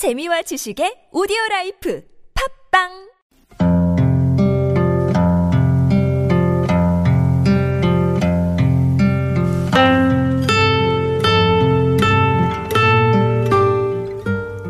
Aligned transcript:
재미와 0.00 0.40
지식의 0.40 1.12
오디오 1.12 1.36
라이프 1.50 2.02
팝빵! 2.72 2.88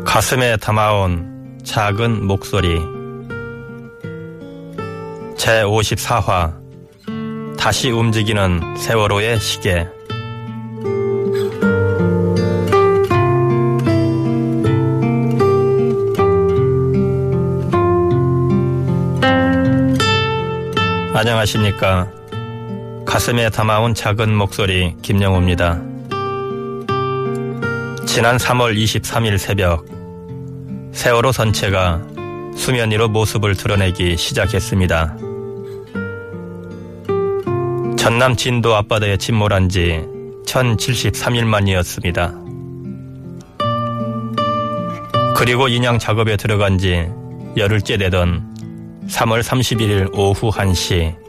가슴에 0.03 0.57
담아온 0.57 1.61
작은 1.63 2.27
목소리. 2.27 2.77
제54화 5.37 6.59
다시 7.57 7.89
움직이는 7.89 8.75
세월호의 8.75 9.39
시계 9.39 9.87
안녕하십니까 21.31 22.11
가슴에 23.05 23.49
담아온 23.49 23.93
작은 23.93 24.35
목소리 24.35 24.93
김영우입니다 25.01 25.81
지난 28.05 28.35
3월 28.35 28.75
23일 28.75 29.37
새벽 29.37 29.85
세월호 30.91 31.31
전체가 31.31 32.01
수면 32.57 32.91
위로 32.91 33.07
모습을 33.07 33.55
드러내기 33.55 34.17
시작했습니다. 34.17 35.15
전남 37.97 38.35
진도 38.35 38.75
앞바다에 38.75 39.15
침몰한 39.15 39.69
지 39.69 40.03
1073일 40.45 41.45
만이었습니다. 41.45 42.33
그리고 45.37 45.69
인양 45.69 45.97
작업에 45.97 46.35
들어간 46.35 46.77
지 46.77 47.07
열흘째 47.55 47.95
되던 47.95 48.51
3월 49.07 49.41
31일 49.41 50.09
오후 50.13 50.51
1시 50.51 51.20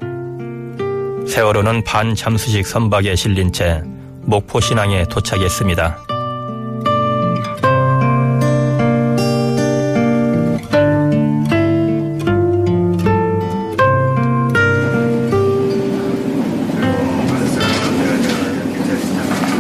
세월호는 1.27 1.85
반잠수식 1.85 2.67
선박에 2.67 3.17
실린 3.17 3.53
채 3.53 3.83
목포 4.23 4.61
신항에 4.61 5.05
도착했습니다. 5.05 5.99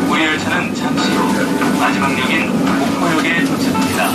우리 0.08 0.24
열차는 0.24 0.74
잠시 0.74 1.10
후 1.12 1.78
마지막 1.80 2.18
역인 2.18 2.48
목포역에 2.48 3.44
도착합니다. 3.44 4.10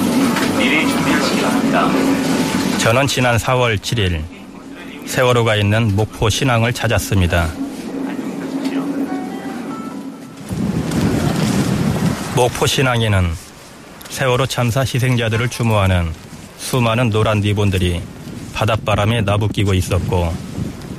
미리 0.57 0.87
준비하시기 0.87 1.41
바랍니다. 1.41 2.77
저는 2.77 3.07
지난 3.07 3.37
4월 3.37 3.77
7일 3.77 4.21
세월호가 5.07 5.55
있는 5.55 5.95
목포 5.95 6.29
신항을 6.29 6.73
찾았습니다. 6.73 7.49
목포 12.35 12.67
신항에는 12.67 13.31
세월호 14.09 14.45
참사 14.45 14.81
희생자들을 14.81 15.49
추모하는 15.49 16.13
수많은 16.57 17.09
노란 17.09 17.39
리본들이 17.39 18.01
바닷바람에 18.53 19.21
나부끼고 19.21 19.73
있었고 19.73 20.35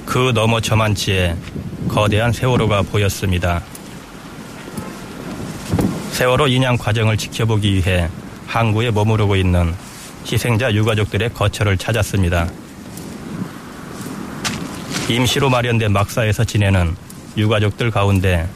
그 0.06 0.32
너머 0.34 0.60
저만치에 0.60 1.36
거대한 1.88 2.32
세월호가 2.32 2.82
보였습니다. 2.82 3.62
세월호 6.12 6.48
인양 6.48 6.78
과정을 6.78 7.16
지켜보기 7.18 7.74
위해 7.74 8.08
항구에 8.46 8.90
머무르고 8.90 9.36
있는 9.36 9.74
희생자 10.26 10.72
유가족들의 10.72 11.34
거처를 11.34 11.76
찾았습니다. 11.76 12.48
임시로 15.08 15.48
마련된 15.48 15.92
막사에서 15.92 16.44
지내는 16.44 16.94
유가족들 17.36 17.90
가운데 17.90 18.46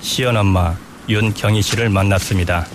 시연엄마 0.00 0.76
윤경희 1.08 1.62
씨를 1.62 1.88
만났습니다. 1.88 2.66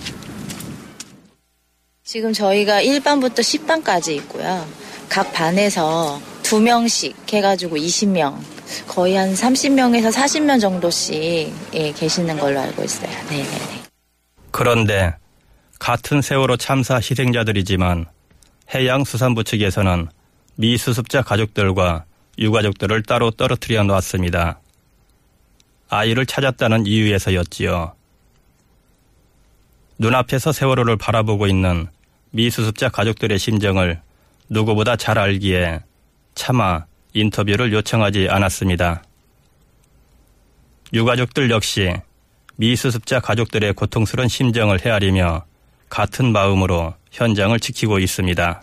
지금 2.02 2.32
저희가 2.32 2.82
1반부터 2.82 3.40
10반까지 3.40 4.16
있고요. 4.16 4.66
각 5.08 5.32
반에서 5.32 6.20
2명씩 6.42 7.14
해가지고 7.32 7.76
20명, 7.76 8.38
거의 8.86 9.14
한 9.14 9.34
30명에서 9.34 10.12
40명 10.12 10.60
정도씩 10.60 11.52
예, 11.74 11.92
계시는 11.92 12.38
걸로 12.38 12.60
알고 12.60 12.82
있어요. 12.82 13.10
네네네. 13.30 13.82
그런데 14.50 15.14
같은 15.78 16.22
세월호 16.22 16.56
참사 16.56 16.96
희생자들이지만 16.96 18.06
해양수산부 18.74 19.44
측에서는 19.44 20.08
미수습자 20.56 21.22
가족들과 21.22 22.04
유가족들을 22.38 23.02
따로 23.02 23.30
떨어뜨려 23.30 23.82
놓았습니다. 23.84 24.60
아이를 25.88 26.26
찾았다는 26.26 26.86
이유에서였지요. 26.86 27.94
눈앞에서 29.98 30.52
세월호를 30.52 30.96
바라보고 30.96 31.46
있는 31.46 31.88
미수습자 32.30 32.90
가족들의 32.90 33.38
심정을 33.38 34.00
누구보다 34.48 34.96
잘 34.96 35.18
알기에 35.18 35.80
차마 36.34 36.84
인터뷰를 37.14 37.72
요청하지 37.72 38.28
않았습니다. 38.30 39.02
유가족들 40.92 41.50
역시 41.50 41.92
미수습자 42.56 43.20
가족들의 43.20 43.72
고통스러운 43.74 44.28
심정을 44.28 44.84
헤아리며 44.84 45.44
같은 45.88 46.32
마음으로 46.32 46.94
현장을 47.10 47.58
지키고 47.58 47.98
있습니다. 47.98 48.62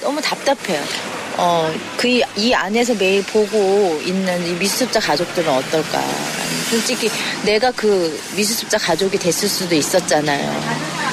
너무 0.00 0.20
답답해요. 0.20 1.15
어, 1.38 1.70
그, 1.96 2.08
이- 2.08 2.22
이 2.36 2.52
안에서 2.54 2.94
매일 2.94 3.22
보고 3.24 4.00
있는 4.04 4.46
이 4.46 4.52
미수습자 4.54 5.00
가족들은 5.00 5.48
어떨까. 5.52 6.00
솔직히 6.70 7.08
내가 7.44 7.70
그 7.72 8.18
미수습자 8.36 8.78
가족이 8.78 9.18
됐을 9.18 9.48
수도 9.48 9.74
있었잖아요. 9.74 10.50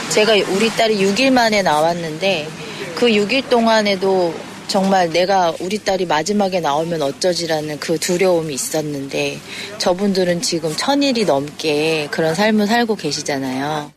제가 0.10 0.34
우리 0.50 0.70
딸이 0.70 0.98
6일 0.98 1.32
만에 1.32 1.62
나왔는데 1.62 2.48
그 2.96 3.08
6일 3.08 3.50
동안에도 3.50 4.34
정말 4.68 5.10
내가 5.10 5.54
우리 5.60 5.78
딸이 5.78 6.06
마지막에 6.06 6.60
나오면 6.60 7.02
어쩌지라는 7.02 7.80
그 7.80 8.00
두려움이 8.00 8.54
있었는데 8.54 9.40
저분들은 9.78 10.42
지금 10.42 10.74
천일이 10.76 11.26
넘게 11.26 12.08
그런 12.10 12.34
삶을 12.34 12.66
살고 12.68 12.96
계시잖아요. 12.96 13.92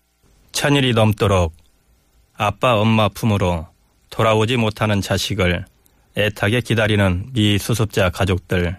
천일이 0.53 0.93
넘도록 0.93 1.53
아빠 2.37 2.75
엄마 2.75 3.09
품으로 3.09 3.67
돌아오지 4.11 4.57
못하는 4.57 5.01
자식을 5.01 5.65
애타게 6.17 6.63
기다리는 6.63 7.27
미수습자 7.33 8.11
가족들. 8.11 8.77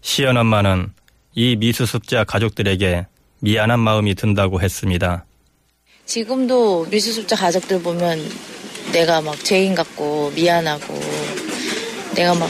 시연 0.00 0.36
엄마는 0.36 0.92
이 1.34 1.56
미수습자 1.56 2.24
가족들에게 2.24 3.06
미안한 3.40 3.80
마음이 3.80 4.14
든다고 4.14 4.62
했습니다. 4.62 5.24
지금도 6.06 6.86
미수습자 6.90 7.36
가족들 7.36 7.82
보면 7.82 8.18
내가 8.92 9.20
막 9.20 9.38
죄인 9.44 9.74
같고 9.74 10.32
미안하고 10.34 10.98
내가 12.14 12.34
막 12.34 12.48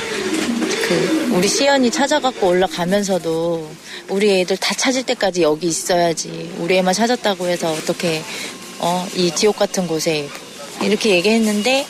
그 0.88 1.32
우리 1.36 1.46
시연이 1.46 1.90
찾아갖고 1.92 2.48
올라가면서도 2.48 3.70
우리 4.08 4.40
애들 4.40 4.56
다 4.56 4.74
찾을 4.74 5.04
때까지 5.04 5.42
여기 5.42 5.68
있어야지 5.68 6.52
우리 6.58 6.76
애만 6.78 6.92
찾았다고 6.92 7.46
해서 7.46 7.70
어떻게 7.72 8.20
어 8.80 9.06
이 9.14 9.30
지옥 9.30 9.56
같은 9.58 9.86
곳에 9.86 10.28
이렇게 10.82 11.10
얘기했는데 11.10 11.86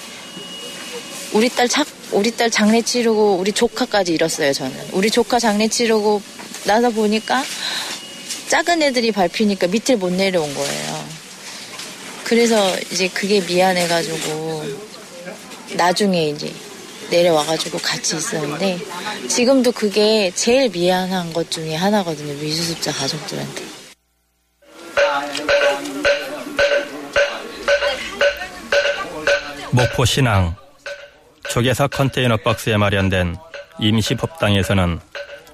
우리 1.32 1.48
딸 1.48 1.69
착, 1.69 1.87
우리 2.12 2.31
딸 2.37 2.50
장례 2.50 2.82
치르고 2.82 3.37
우리 3.37 3.53
조카까지 3.53 4.12
잃었어요 4.12 4.53
저는 4.53 4.72
우리 4.93 5.10
조카 5.10 5.38
장례 5.38 5.69
치르고 5.69 6.20
나서 6.65 6.91
보니까 6.91 7.43
작은 8.48 8.82
애들이 8.82 9.12
밟히니까 9.12 9.66
밑을 9.69 9.97
못 9.97 10.12
내려온 10.12 10.53
거예요. 10.54 11.04
그래서 12.25 12.78
이제 12.91 13.09
그게 13.09 13.41
미안해가지고 13.41 14.65
나중에 15.74 16.28
이제 16.28 16.53
내려와가지고 17.10 17.78
같이 17.78 18.16
있었는데 18.16 18.78
지금도 19.28 19.72
그게 19.72 20.30
제일 20.34 20.68
미안한 20.68 21.33
것 21.33 21.51
중에 21.51 21.74
하나거든요. 21.74 22.34
미수습자 22.34 22.92
가족들한테. 22.92 23.62
목포 29.71 30.04
신항 30.04 30.61
조개사 31.53 31.87
컨테이너 31.89 32.39
박스에 32.39 32.78
마련된 32.78 33.37
임시 33.78 34.15
법당에서는 34.15 34.99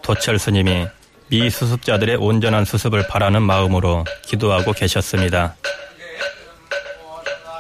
도철 0.01 0.39
스님이 0.39 0.87
미수습자들의 1.27 2.15
온전한 2.15 2.65
수습을 2.65 3.09
바라는 3.09 3.43
마음으로 3.43 4.05
기도하고 4.23 4.75
계셨습니다. 4.75 5.57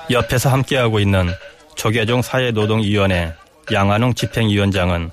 옆에서 0.09 0.51
함께하고 0.51 1.01
있는 1.01 1.35
조계종 1.75 2.23
사회노동위원회 2.23 3.35
양한웅 3.73 4.15
집행위원장은 4.15 5.11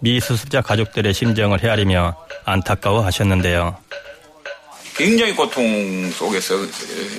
미수습자 0.00 0.60
가족들의 0.62 1.14
심정을 1.14 1.62
헤아리며 1.62 2.16
안타까워 2.44 3.04
하셨는데요. 3.04 3.76
굉장히 4.96 5.32
고통 5.32 6.10
속에서 6.10 6.56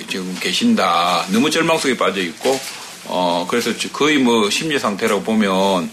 지금 0.06 0.36
계신다. 0.38 1.24
너무 1.32 1.50
절망 1.50 1.78
속에 1.78 1.96
빠져 1.96 2.20
있고, 2.20 2.60
어, 3.08 3.46
그래서 3.48 3.70
거의 3.92 4.18
뭐 4.18 4.50
심리 4.50 4.78
상태라고 4.78 5.22
보면 5.22 5.90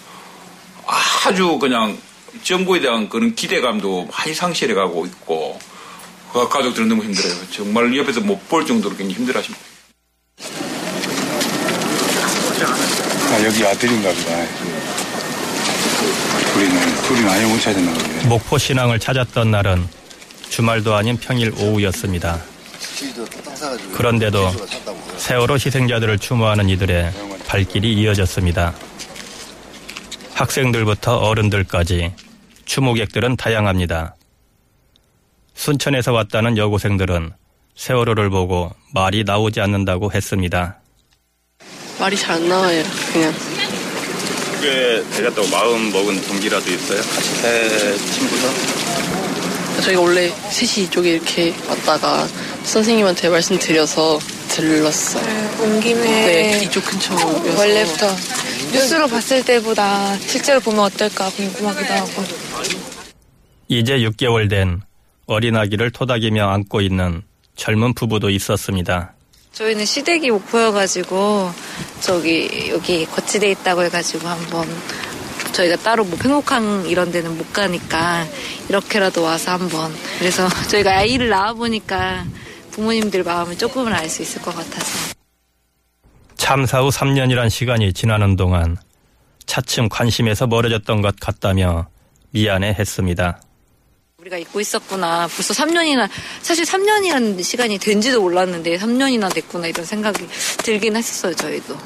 아주 1.26 1.58
그냥 1.60 1.98
정부에 2.44 2.80
대한 2.80 3.08
그런 3.10 3.36
기대감도 3.36 4.10
많이 4.12 4.34
상실해 4.34 4.74
가고 4.74 5.06
있고, 5.06 5.60
그 6.32 6.48
가족들은 6.50 6.88
너무 6.90 7.04
힘들어요. 7.04 7.34
정말 7.52 7.96
옆에서 7.96 8.20
못 8.22 8.40
볼 8.50 8.66
정도로 8.66 8.96
굉장히 8.96 9.16
힘들어 9.20 9.40
하십니다. 9.40 9.64
아, 13.32 13.44
여기 13.46 13.66
아들인가 13.66 14.10
보다. 14.10 14.32
우리는 16.56 16.96
둘이 17.08 17.30
아예 17.30 17.46
못 17.46 17.60
찾았나 17.60 17.94
보네. 17.94 18.24
목포 18.26 18.58
신앙을 18.60 19.00
찾았던 19.00 19.50
날은 19.52 19.88
주말도 20.50 20.94
아닌 20.94 21.18
평일 21.18 21.52
오후였습니다. 21.58 22.40
그런데도 23.96 24.52
세월호 25.18 25.56
희생자들을 25.56 26.20
추모하는 26.20 26.70
이들의 26.70 27.12
발길이 27.48 27.94
이어졌습니다. 27.94 28.74
학생들부터 30.34 31.18
어른들까지 31.18 32.14
추모객들은 32.66 33.38
다양합니다. 33.38 34.16
순천에서 35.54 36.12
왔다는 36.14 36.58
여고생들은 36.58 37.32
세월호를 37.76 38.30
보고 38.30 38.72
말이 38.94 39.24
나오지 39.24 39.62
않는다고 39.62 40.12
했습니다. 40.12 40.80
말이 42.00 42.18
잘 42.18 42.36
안 42.36 42.50
나와요, 42.50 42.84
그냥. 43.12 43.34
그게 44.56 45.04
되겠다고 45.16 45.48
마음 45.50 45.92
먹은 45.92 46.22
동기라도 46.22 46.72
있어요? 46.72 46.98
같이 47.02 47.30
새 47.36 47.98
친구들? 47.98 48.50
저희가 49.84 50.02
원래 50.02 50.30
셋이 50.30 50.86
이쪽에 50.86 51.16
이렇게 51.16 51.54
왔다가 51.68 52.26
선생님한테 52.64 53.30
말씀드려서 53.30 54.20
들렀어요. 54.50 55.24
온 55.62 55.80
김에 55.80 56.02
네, 56.02 56.64
이쪽 56.64 56.86
근처여서. 56.86 57.60
원래부터 57.60 58.08
뉴스로 58.72 59.08
봤을 59.08 59.44
때보다 59.44 60.18
실제로 60.20 60.60
보면 60.60 60.80
어떨까 60.86 61.30
궁금하기도 61.30 61.94
하고 61.94 62.24
이제 63.68 63.98
6개월 63.98 64.50
된 64.50 64.82
어린 65.26 65.56
아기를 65.56 65.92
토닥이며 65.92 66.48
안고 66.48 66.82
있는 66.82 67.24
젊은 67.56 67.94
부부도 67.94 68.30
있었습니다. 68.30 69.14
저희는 69.54 69.86
시댁이 69.86 70.32
목포여가지고 70.32 71.52
저기 72.02 72.70
여기 72.70 73.06
거치돼 73.06 73.52
있다고 73.52 73.84
해가지고 73.84 74.28
한번 74.28 74.68
저희가 75.54 75.78
따로 75.78 76.04
뭐 76.04 76.18
팽목항 76.18 76.86
이런 76.88 77.12
데는 77.12 77.38
못 77.38 77.54
가니까 77.54 78.26
이렇게라도 78.70 79.24
와서 79.24 79.52
한번 79.52 79.94
그래서 80.20 80.48
저희가 80.70 80.98
아이를 80.98 81.30
낳아 81.30 81.54
보니까 81.54 82.26
부모님들 82.72 83.24
마음을 83.24 83.58
조금은 83.58 83.94
알 83.94 84.10
수 84.10 84.22
있을 84.24 84.42
것 84.42 84.54
같아서 84.56 85.14
참사 86.36 86.82
후 86.82 86.90
3년이란 86.90 87.50
시간이 87.50 87.94
지나는 87.94 88.36
동안 88.36 88.78
차츰 89.46 89.88
관심에서 89.90 90.48
멀어졌던 90.48 91.02
것 91.02 91.16
같다며 91.20 91.88
미안해 92.32 92.76
했습니다. 92.80 93.40
우리가 94.24 94.38
잊고 94.38 94.62
있었구나. 94.62 95.28
벌써 95.28 95.54
3년이나, 95.54 96.08
사실 96.42 96.64
3년이라는 96.66 97.44
시간이 97.44 97.78
된지도 97.78 98.22
몰랐는데 98.22 98.78
3년이나 98.78 99.34
됐구나 99.34 99.68
이런 99.68 99.86
생각이 99.86 100.28
들긴 100.60 100.96
했었어요, 100.96 101.36
저희도. 101.36 101.78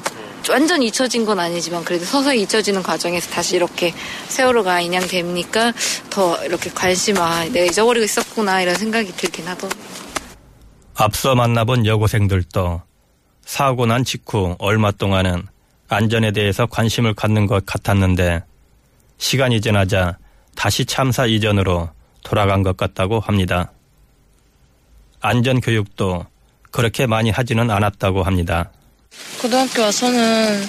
완전 0.50 0.82
잊혀진 0.82 1.24
건 1.24 1.40
아니지만 1.40 1.84
그래도 1.84 2.04
서서히 2.04 2.42
잊혀지는 2.42 2.82
과정에서 2.82 3.30
다시 3.30 3.56
이렇게 3.56 3.92
세월호가 4.28 4.80
인양되니까 4.80 5.72
더 6.10 6.44
이렇게 6.44 6.70
관심, 6.70 7.18
아, 7.18 7.44
내가 7.46 7.66
잊어버리고 7.66 8.04
있었구나 8.04 8.62
이런 8.62 8.76
생각이 8.76 9.12
들긴 9.12 9.46
하더라고요. 9.48 9.84
앞서 10.94 11.34
만나본 11.34 11.86
여고생들도 11.86 12.82
사고 13.44 13.86
난 13.86 14.04
직후 14.04 14.56
얼마 14.58 14.90
동안은 14.92 15.46
안전에 15.88 16.30
대해서 16.32 16.66
관심을 16.66 17.14
갖는 17.14 17.46
것 17.46 17.66
같았는데 17.66 18.44
시간이 19.18 19.60
지나자 19.60 20.18
다시 20.54 20.84
참사 20.84 21.26
이전으로 21.26 21.90
돌아간 22.22 22.62
것 22.62 22.76
같다고 22.76 23.20
합니다. 23.20 23.72
안전 25.20 25.60
교육도 25.60 26.26
그렇게 26.70 27.06
많이 27.06 27.30
하지는 27.30 27.70
않았다고 27.70 28.22
합니다. 28.22 28.70
고등학교 29.40 29.82
와서는 29.82 30.62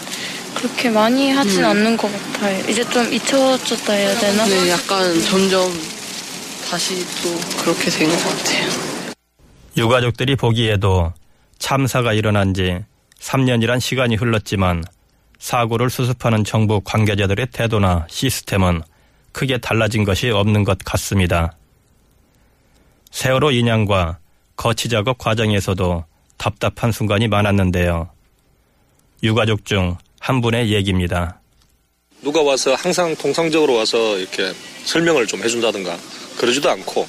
그렇게 0.56 0.90
많이 0.90 1.32
하진 1.32 1.64
음. 1.64 1.70
않는 1.70 1.98
것 1.98 2.12
같아요. 2.12 2.68
이제 2.70 2.84
좀 2.90 3.12
잊혀졌다 3.14 3.94
해야 3.94 4.20
되나? 4.20 4.46
네, 4.46 4.70
약간 4.70 5.22
점점 5.22 5.72
다시 6.70 6.96
또 7.22 7.64
그렇게 7.64 7.90
된 7.92 8.10
것 8.10 8.18
같아요. 8.18 8.70
유가족들이 9.78 10.36
보기에도 10.36 11.14
참사가 11.60 12.14
일어난 12.14 12.54
지 12.54 12.80
3년이란 13.20 13.80
시간이 13.80 14.16
흘렀지만 14.16 14.84
사고를 15.38 15.90
수습하는 15.90 16.44
정부 16.44 16.82
관계자들의 16.84 17.48
태도나 17.52 18.06
시스템은 18.10 18.82
크게 19.40 19.58
달라진 19.58 20.04
것이 20.04 20.30
없는 20.30 20.66
것 20.66 20.78
같습니다. 20.84 21.56
세월호 23.12 23.52
인양과 23.52 24.20
거치 24.58 24.90
작업 24.90 25.18
과정에서도 25.18 26.04
답답한 26.38 26.92
순간이 26.92 27.30
많았는데요. 27.30 28.10
유가족 29.24 29.64
중 29.64 29.96
한 30.20 30.42
분의 30.42 30.72
얘기입니다. 30.72 31.40
누가 32.22 32.42
와서 32.42 32.76
항상 32.76 33.16
통상적으로 33.16 33.76
와서 33.76 34.18
이렇게 34.18 34.54
설명을 34.84 35.26
좀 35.26 35.42
해준다든가 35.42 35.98
그러지도 36.38 36.70
않고 36.70 37.08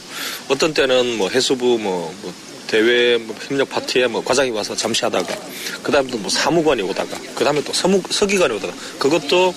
어떤 0.49 0.73
때는 0.73 1.19
뭐 1.19 1.29
해수부 1.29 1.79
뭐, 1.79 2.15
뭐 2.23 2.33
대외 2.71 3.17
뭐 3.19 3.35
협력 3.49 3.69
파티에 3.69 4.07
뭐 4.07 4.23
과장이 4.23 4.51
와서 4.51 4.77
잠시 4.77 5.05
하다가 5.05 5.35
그 5.83 5.91
다음에 5.91 6.09
또 6.09 6.19
뭐 6.19 6.31
사무관이 6.31 6.83
오다가 6.83 7.19
그 7.35 7.43
다음에 7.45 7.61
또 7.65 7.73
서무, 7.73 8.01
서기관이 8.09 8.55
오다가 8.55 8.73
그것도 8.99 9.53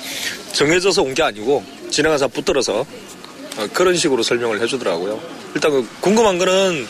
정해져서 0.54 1.04
온 1.04 1.14
게 1.14 1.22
아니고 1.22 1.64
진행하자 1.92 2.30
붙들어서 2.30 2.80
어, 3.58 3.68
그런 3.72 3.96
식으로 3.96 4.24
설명을 4.24 4.60
해주더라고요. 4.62 5.22
일단 5.54 5.70
그 5.72 5.88
궁금한 6.02 6.40
거는 6.40 6.88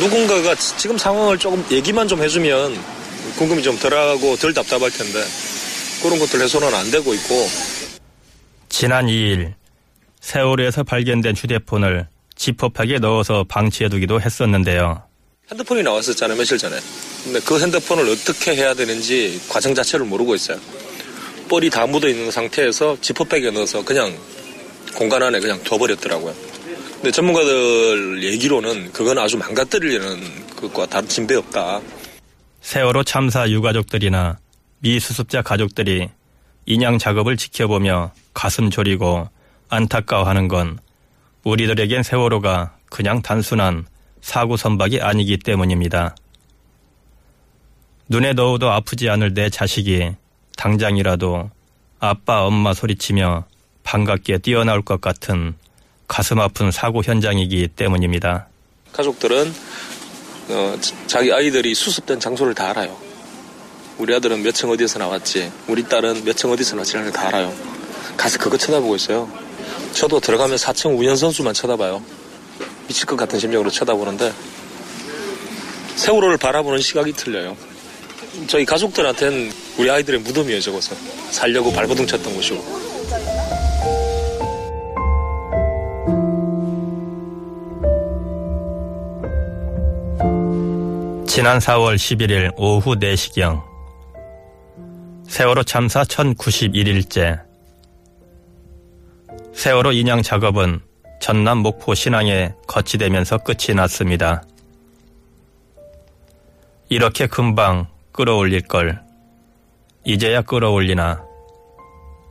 누군가가 0.00 0.54
지금 0.54 0.96
상황을 0.96 1.36
조금 1.38 1.62
얘기만 1.70 2.08
좀 2.08 2.22
해주면 2.22 2.74
궁금이 3.36 3.62
좀 3.62 3.78
덜하고 3.78 4.36
덜 4.36 4.54
답답할 4.54 4.90
텐데 4.90 5.22
그런 6.02 6.18
것들 6.18 6.40
해소는 6.40 6.72
안 6.72 6.90
되고 6.90 7.12
있고 7.12 7.46
지난 8.70 9.06
2일 9.06 9.52
세월호에서 10.20 10.84
발견된 10.84 11.36
휴대폰을 11.36 12.08
지퍼백에 12.38 12.98
넣어서 13.00 13.44
방치해두기도 13.44 14.20
했었는데요. 14.20 15.02
핸드폰이 15.50 15.82
나왔었잖아요 15.82 16.38
며칠 16.38 16.56
전에. 16.56 16.76
근데 17.24 17.40
그 17.40 17.60
핸드폰을 17.60 18.08
어떻게 18.10 18.54
해야 18.54 18.74
되는지 18.74 19.40
과정 19.48 19.74
자체를 19.74 20.06
모르고 20.06 20.34
있어요. 20.34 20.58
뻘이 21.48 21.68
다 21.68 21.86
묻어 21.86 22.08
있는 22.08 22.30
상태에서 22.30 22.96
지퍼백에 23.00 23.50
넣어서 23.50 23.84
그냥 23.84 24.16
공간 24.94 25.22
안에 25.22 25.40
그냥 25.40 25.62
둬버렸더라고요. 25.64 26.34
근데 26.94 27.10
전문가들 27.10 28.22
얘기로는 28.24 28.92
그건 28.92 29.18
아주 29.18 29.36
망가뜨리려는 29.36 30.20
것과 30.56 30.86
다른 30.86 31.08
진배 31.08 31.34
없다. 31.34 31.80
세월호 32.60 33.04
참사 33.04 33.48
유가족들이나 33.48 34.38
미수습자 34.80 35.42
가족들이 35.42 36.08
인양 36.66 36.98
작업을 36.98 37.36
지켜보며 37.36 38.12
가슴 38.34 38.70
졸이고 38.70 39.28
안타까워하는 39.70 40.48
건 40.48 40.78
우리들에겐 41.44 42.02
세월호가 42.02 42.76
그냥 42.90 43.22
단순한 43.22 43.86
사고 44.20 44.56
선박이 44.56 45.00
아니기 45.00 45.38
때문입니다. 45.38 46.16
눈에 48.08 48.32
넣어도 48.32 48.70
아프지 48.70 49.08
않을 49.10 49.34
내 49.34 49.50
자식이 49.50 50.12
당장이라도 50.56 51.50
아빠 52.00 52.44
엄마 52.44 52.72
소리치며 52.74 53.44
반갑게 53.84 54.38
뛰어나올 54.38 54.82
것 54.82 55.00
같은 55.00 55.54
가슴 56.06 56.40
아픈 56.40 56.70
사고 56.70 57.02
현장이기 57.02 57.68
때문입니다. 57.68 58.48
가족들은 58.92 59.52
어, 60.50 60.78
자기 61.06 61.32
아이들이 61.32 61.74
수습된 61.74 62.18
장소를 62.20 62.54
다 62.54 62.70
알아요. 62.70 62.96
우리 63.98 64.14
아들은 64.14 64.42
몇 64.42 64.52
층 64.52 64.70
어디에서 64.70 64.98
나왔지? 64.98 65.52
우리 65.66 65.82
딸은 65.84 66.24
몇 66.24 66.34
층 66.36 66.50
어디서 66.50 66.76
나왔지? 66.76 66.96
하는 66.96 67.12
다 67.12 67.28
알아요. 67.28 67.52
가서 68.16 68.38
그거 68.38 68.56
쳐다보고 68.56 68.96
있어요 68.96 69.30
저도 69.98 70.20
들어가면 70.20 70.56
4층 70.58 70.96
우연선수만 70.96 71.54
쳐다봐요. 71.54 72.00
미칠 72.86 73.04
것 73.04 73.16
같은 73.16 73.40
심정으로 73.40 73.68
쳐다보는데 73.68 74.32
세월호를 75.96 76.36
바라보는 76.36 76.78
시각이 76.78 77.12
틀려요. 77.14 77.56
저희 78.46 78.64
가족들한테는 78.64 79.50
우리 79.76 79.90
아이들의 79.90 80.20
무덤이에요 80.20 80.60
저것은. 80.60 80.96
살려고 81.32 81.72
발버둥 81.72 82.06
쳤던 82.06 82.32
곳이고. 82.32 82.64
지난 91.26 91.58
4월 91.58 91.96
11일 91.96 92.52
오후 92.56 92.94
4시경 92.94 93.64
세월호 95.26 95.64
참사 95.64 96.04
1091일째 96.04 97.47
세월호 99.58 99.90
인양 99.90 100.22
작업은 100.22 100.80
전남 101.20 101.58
목포 101.58 101.94
신앙에 101.94 102.54
거치되면서 102.68 103.38
끝이 103.38 103.74
났습니다. 103.74 104.44
이렇게 106.88 107.26
금방 107.26 107.88
끌어올릴 108.12 108.62
걸 108.62 109.02
이제야 110.04 110.42
끌어올리나 110.42 111.24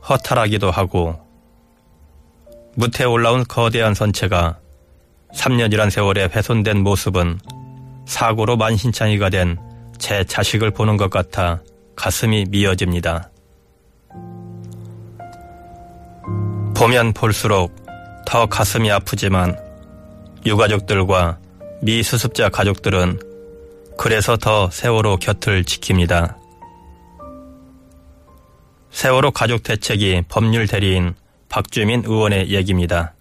허탈하기도 0.08 0.70
하고 0.70 1.20
무태 2.74 3.04
올라온 3.04 3.44
거대한 3.44 3.92
선체가 3.92 4.58
3년이란 5.34 5.90
세월에 5.90 6.30
훼손된 6.34 6.82
모습은 6.82 7.40
사고로 8.06 8.56
만신창이가 8.56 9.28
된 9.28 9.58
제 9.98 10.24
자식을 10.24 10.70
보는 10.70 10.96
것 10.96 11.10
같아 11.10 11.60
가슴이 11.96 12.46
미어집니다. 12.48 13.30
보면 16.78 17.12
볼수록 17.12 17.74
더 18.24 18.46
가슴이 18.46 18.88
아프지만 18.92 19.58
유가족들과 20.46 21.38
미수습자 21.82 22.50
가족들은 22.50 23.18
그래서 23.98 24.36
더 24.36 24.70
세월호 24.70 25.16
곁을 25.16 25.64
지킵니다. 25.64 26.36
세월호 28.92 29.32
가족 29.32 29.64
대책이 29.64 30.22
법률 30.28 30.68
대리인 30.68 31.16
박주민 31.48 32.04
의원의 32.06 32.50
얘기입니다. 32.50 33.12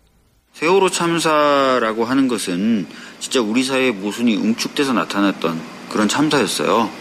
세월호 0.54 0.92
참사라고 0.92 2.06
하는 2.06 2.28
것은 2.28 2.86
진짜 3.20 3.42
우리 3.42 3.64
사회의 3.64 3.92
모순이 3.92 4.38
응축돼서 4.38 4.94
나타났던 4.94 5.60
그런 5.90 6.08
참사였어요. 6.08 6.92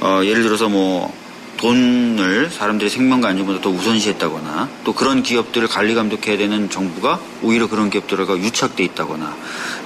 어, 0.00 0.20
예를 0.24 0.42
들어서 0.42 0.68
뭐 0.68 1.14
돈을 1.60 2.48
사람들의 2.50 2.88
생명과 2.88 3.28
안전보다 3.28 3.60
더 3.60 3.68
우선시했다거나 3.68 4.70
또 4.82 4.94
그런 4.94 5.22
기업들을 5.22 5.68
관리 5.68 5.94
감독해야 5.94 6.38
되는 6.38 6.70
정부가 6.70 7.20
오히려 7.42 7.68
그런 7.68 7.90
기업들과 7.90 8.38
유착돼 8.38 8.82
있다거나 8.82 9.36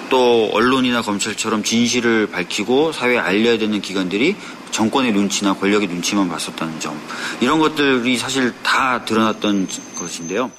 또 0.08 0.50
언론이나 0.52 1.02
검찰처럼 1.02 1.64
진실을 1.64 2.28
밝히고 2.28 2.92
사회에 2.92 3.18
알려야 3.18 3.58
되는 3.58 3.80
기관들이 3.80 4.36
정권의 4.70 5.12
눈치나 5.12 5.54
권력의 5.54 5.88
눈치만 5.88 6.28
봤었다는 6.28 6.78
점 6.78 6.96
이런 7.40 7.58
것들이 7.58 8.16
사실 8.18 8.54
다 8.62 9.04
드러났던 9.04 9.66
것인데요. 9.98 10.52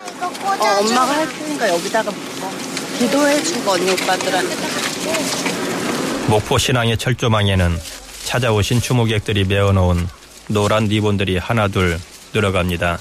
어, 0.00 0.78
엄마가 0.80 1.16
할 1.18 1.28
테니까 1.28 1.68
여기다가 1.68 2.10
기도해주고 2.98 3.70
언니 3.70 3.90
오빠들한테. 3.92 4.56
목포 6.28 6.58
신앙의 6.58 6.98
철조망에는 6.98 7.78
찾아오신 8.24 8.80
추모객들이 8.80 9.44
메어놓은 9.44 10.15
노란 10.48 10.84
리본들이 10.84 11.38
하나둘 11.38 11.98
늘어갑니다. 12.32 12.98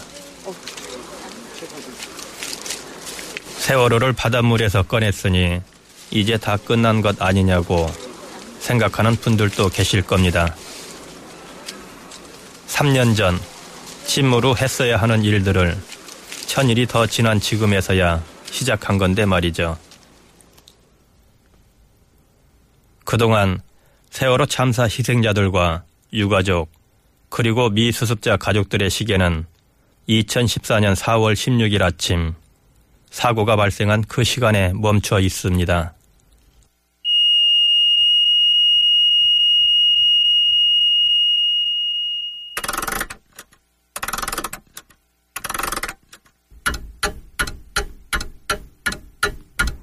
세월호를 3.58 4.14
바닷물에서 4.14 4.84
꺼냈으니 4.84 5.62
이제 6.12 6.38
다 6.38 6.58
끝난 6.58 7.02
것 7.02 7.22
아니냐고 7.22 7.88
생각하는 8.60 9.16
분들도 9.16 9.70
계실 9.70 10.02
겁니다. 10.02 10.56
3년 12.68 13.16
전 13.16 13.40
침무로 14.06 14.58
했어야 14.58 14.98
하는 14.98 15.24
일들을 15.24 15.78
천일이 16.48 16.86
더 16.88 17.06
지난 17.08 17.40
지금에서야 17.40 18.24
시작한 18.50 18.98
건데 18.98 19.26
말이죠. 19.26 19.78
그동안 23.04 23.62
세월호 24.10 24.46
참사 24.46 24.84
희생자들과 24.84 25.84
유가족 26.14 26.75
그리고 27.36 27.70
미 27.70 27.92
수습자 27.92 28.38
가족들의 28.38 28.90
시계는 28.90 29.46
2014년 30.08 30.96
4월 30.96 31.34
16일 31.34 31.82
아침 31.82 32.34
사고가 33.10 33.58
발생한 33.58 34.06
그 34.08 34.24
시간에 34.24 34.72
멈춰 34.74 35.20
있습니다. 35.20 35.94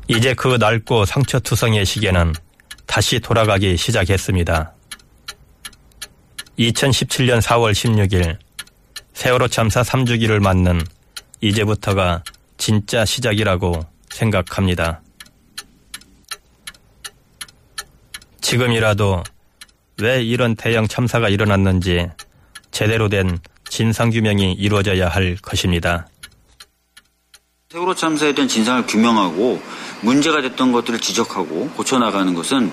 이제 0.08 0.32
그 0.32 0.56
낡고 0.58 1.04
상처투성의 1.04 1.84
시계는 1.84 2.32
다시 2.86 3.20
돌아가기 3.20 3.76
시작했습니다. 3.76 4.72
2017년 6.58 7.40
4월 7.40 7.72
16일 7.72 8.36
세월호 9.14 9.48
참사 9.48 9.82
3주기를 9.82 10.40
맞는 10.40 10.82
이제부터가 11.40 12.22
진짜 12.58 13.04
시작이라고 13.04 13.84
생각합니다. 14.10 15.00
지금이라도 18.40 19.22
왜 20.00 20.22
이런 20.22 20.54
대형 20.54 20.86
참사가 20.86 21.28
일어났는지 21.28 22.08
제대로 22.70 23.08
된 23.08 23.38
진상규명이 23.68 24.52
이루어져야 24.52 25.08
할 25.08 25.36
것입니다. 25.36 26.06
세월호 27.70 27.94
참사에 27.94 28.34
대한 28.34 28.46
진상을 28.46 28.86
규명하고 28.86 29.62
문제가 30.02 30.42
됐던 30.42 30.72
것들을 30.72 31.00
지적하고 31.00 31.70
고쳐나가는 31.70 32.34
것은 32.34 32.70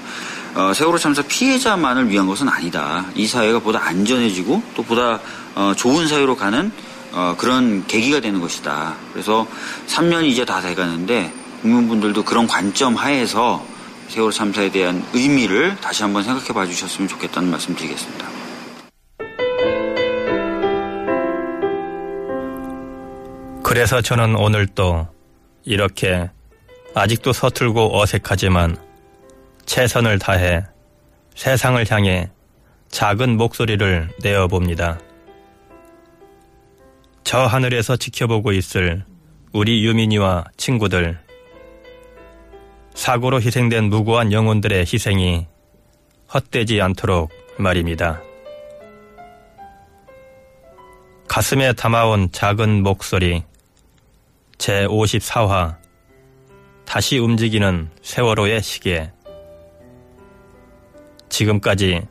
어, 0.56 0.74
세월호 0.74 0.98
참사 0.98 1.22
피해자만을 1.22 2.10
위한 2.10 2.28
것은 2.28 2.50
아니다. 2.50 3.06
이 3.16 3.28
사회가 3.28 3.60
보다 3.60 3.86
안전해지고 3.86 4.64
또 4.76 4.84
보다 4.84 5.20
어, 5.56 5.74
좋은 5.76 6.08
사회로 6.08 6.36
가는 6.36 6.72
어, 7.12 7.36
그런 7.38 7.86
계기가 7.88 8.20
되는 8.20 8.40
것이다. 8.40 8.96
그래서 9.14 9.48
3년이 9.88 10.26
이제 10.26 10.46
다 10.46 10.62
돼가는데 10.62 11.32
국민분들도 11.62 12.24
그런 12.24 12.48
관점 12.48 12.96
하에서 12.96 13.66
세월호 14.10 14.32
참사에 14.32 14.72
대한 14.72 15.04
의미를 15.14 15.76
다시 15.78 16.04
한번 16.04 16.24
생각해 16.24 16.48
봐 16.48 16.66
주셨으면 16.66 17.08
좋겠다는 17.08 17.52
말씀 17.52 17.76
드리겠습니다. 17.76 18.28
그래서 23.64 24.02
저는 24.02 24.36
오늘 24.36 24.66
또 24.66 25.08
이렇게 25.64 26.32
아직도 26.96 27.34
서툴고 27.34 28.02
어색하지만 28.02 28.89
최선을 29.70 30.18
다해 30.18 30.64
세상을 31.36 31.86
향해 31.92 32.32
작은 32.90 33.38
목소리를 33.38 34.10
내어봅니다. 34.20 35.00
저 37.24 37.46
하늘에서 37.46 37.96
지켜보고 37.96 38.52
있을 38.52 39.06
우리 39.54 39.86
유민이와 39.86 40.46
친구들. 40.58 41.20
사고로 42.96 43.42
희생된 43.42 43.92
무고한 43.92 44.32
영혼들의 44.34 44.80
희생이 44.92 45.46
헛되지 46.34 46.82
않도록 46.82 47.30
말입니다. 47.60 48.24
가슴에 51.28 51.74
담아온 51.74 52.32
작은 52.32 52.82
목소리. 52.82 53.44
제54화. 54.58 55.78
다시 56.88 57.20
움직이는 57.20 57.92
세월호의 58.02 58.64
시계. 58.64 59.12
지금까지 61.30 62.02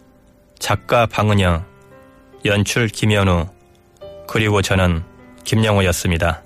작가 0.58 1.06
방은영, 1.06 1.64
연출 2.44 2.88
김현우, 2.88 3.48
그리고 4.26 4.62
저는 4.62 5.04
김영호였습니다. 5.44 6.42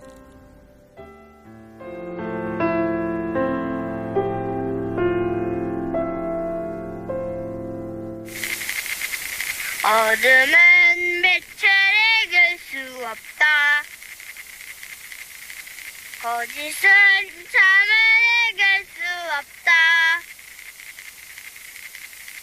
이길 18.52 18.85
수 18.85 18.99
없다. 19.35 19.73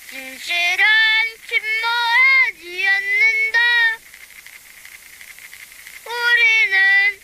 진실한 0.09 0.87
침모하지 1.47 2.87
않는다. 2.87 3.59
우리는 6.03 7.18